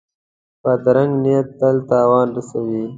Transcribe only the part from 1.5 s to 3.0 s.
تل تاوان رسوي